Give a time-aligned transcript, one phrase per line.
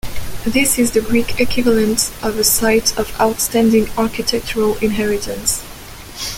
[0.47, 5.63] This is the Greek equivalent of a site of Outstanding Architectural Inheritance.